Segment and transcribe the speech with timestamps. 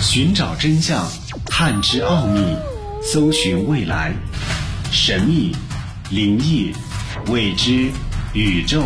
[0.00, 1.08] 寻找真相，
[1.44, 2.40] 探知奥秘，
[3.02, 4.12] 搜寻未来，
[4.92, 5.52] 神秘、
[6.10, 6.72] 灵异、
[7.30, 7.90] 未知、
[8.32, 8.82] 宇宙，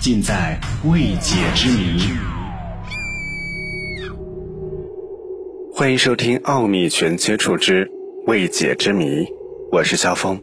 [0.00, 2.02] 尽在未解之谜。
[5.74, 7.90] 欢迎收听《奥秘全接触之
[8.26, 9.06] 未解之谜》，
[9.72, 10.40] 我是肖峰。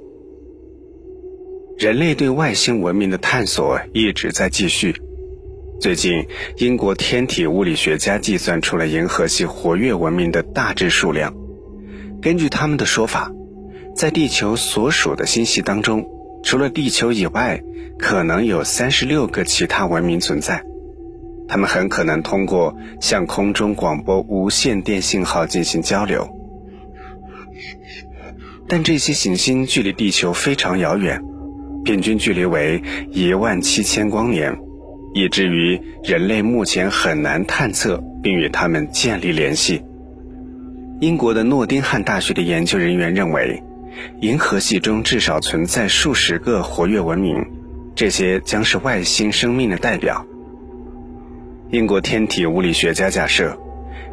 [1.77, 4.93] 人类对外星文明的探索一直在继续。
[5.81, 6.27] 最近，
[6.57, 11.33] 英国天体物理学家计算出了银河系活跃文明的大致数量。
[12.21, 13.31] 根据他们的说法，
[13.95, 16.05] 在地球所属的星系当中，
[16.43, 17.63] 除了地球以外，
[17.97, 20.63] 可能有三十六个其他文明存在。
[21.47, 26.29] 他们很可能通过向空中广播无线电信号进行交流。
[28.67, 31.19] 但这些行星距离地球非常遥远，
[31.83, 34.55] 平均距离为一万七千光年。
[35.13, 39.81] 以至于人类目前很难探测并与他们建立联系。
[40.99, 43.61] 英国的诺丁汉大学的研究人员认为，
[44.21, 47.43] 银河系中至少存在数十个活跃文明，
[47.95, 50.25] 这些将是外星生命的代表。
[51.71, 53.57] 英国天体物理学家假设，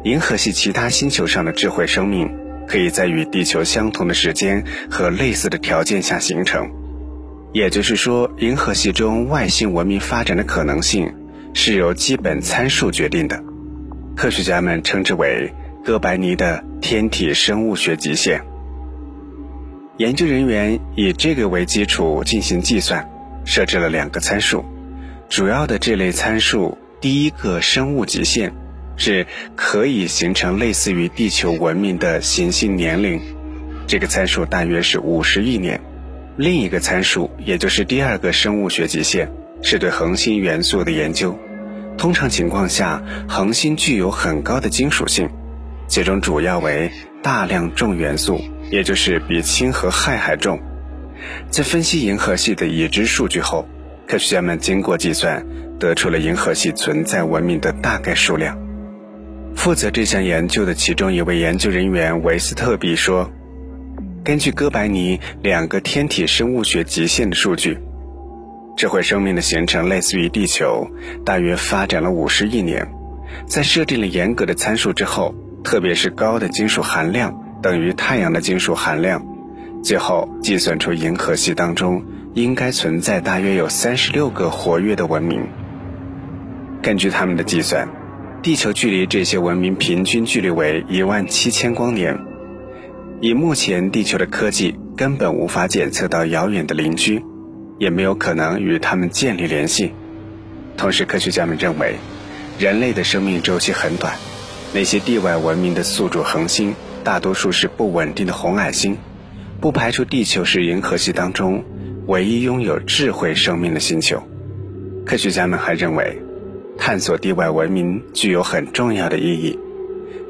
[0.03, 2.29] 银河系其他星球上的智慧生命
[2.67, 6.69] 可以在与地球相同的时间和类似的条件下形成。
[7.51, 11.11] 也就是说，银河系中外星文明发展的可能性
[11.53, 13.43] 是由基本参数决定的。
[14.15, 15.51] 科学家们称之为
[15.83, 18.41] 哥白尼的天体生物学极限。
[19.97, 23.09] 研究人员以这个为基础进行计算，
[23.45, 24.63] 设置了两个参数。
[25.27, 28.53] 主要的这类参数，第一个生物极限
[28.95, 29.25] 是
[29.55, 33.19] 可以形成类似于地球文明的行星年龄，
[33.87, 35.81] 这个参数大约是五十亿年。
[36.39, 39.29] 另一个参数，也就是第二个生物学极限，
[39.61, 41.37] 是对恒星元素的研究。
[41.97, 45.29] 通常情况下，恒星具有很高的金属性，
[45.89, 46.89] 其中主要为
[47.21, 48.39] 大量重元素，
[48.71, 50.57] 也就是比氢和氦还重。
[51.49, 53.67] 在分析银河系的已知数据后，
[54.07, 55.45] 科学家们经过计算，
[55.77, 58.57] 得出了银河系存在文明的大概数量。
[59.57, 63.29] 负责这项研究的其中一位研究人员维斯特比说。
[64.29, 67.79] 根据哥白尼两个天体生物学极限的数据，
[68.77, 70.87] 智慧生命的形成类似于地球，
[71.25, 72.87] 大约发展了五十亿年。
[73.47, 79.25] 在设定了严格的参数之后，特别是高的金属含量等于太阳的金属含量，
[79.83, 81.99] 最后计算出银河系当中
[82.35, 85.41] 应该存在大约有三十六个活跃的文明。
[86.83, 87.89] 根据他们的计算，
[88.43, 92.28] 地球距离这些文明平均距离为一万七千光年。
[93.21, 97.21] 以目前地球的科技，根本无法检测到遥远的邻居，
[97.77, 99.91] 也没有可能与他们建立联系。
[100.77, 101.95] 同时，科学家们认为，
[102.57, 104.13] 人类的生命周期很短，
[104.73, 108.95] 那些地外文明的宿主恒星，大多数是不稳定的红矮星，
[109.59, 111.65] 不排除地球是银河系当中
[112.07, 114.23] 唯一拥有智慧生命的星球。
[115.05, 116.21] 科学家们还认为，
[116.77, 119.59] 探索地外文明具有很重要的意义。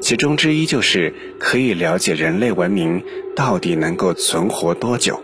[0.00, 3.04] 其中之一就是可以了解人类文明
[3.36, 5.20] 到底能够存活多久。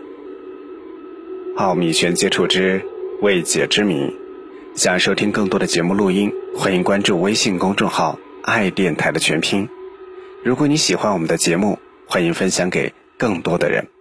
[1.57, 2.81] 奥秘全接触之
[3.21, 4.15] 未解之谜，
[4.75, 9.67] 想收听更多的节目录音，欢迎关注微信公众号“爱电台”的全拼。
[10.43, 13.96] 如果你喜欢我们的节目，欢迎分享给更多的人。